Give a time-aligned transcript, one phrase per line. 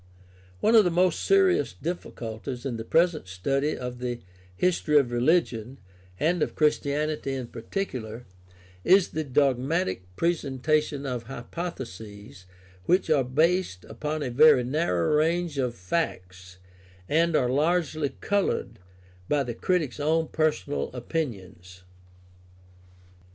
[0.61, 4.19] One of the most serious difficulties in the present study of the
[4.55, 5.77] history of religion,
[6.19, 8.23] and of Christianity in par ticular,
[8.83, 12.47] is the dogmatic presentation of hypotheses
[12.85, 16.57] which are based upon a very narrow range of facts
[17.07, 18.79] and are largely colored
[19.29, 21.83] by the critic's own personal opinions.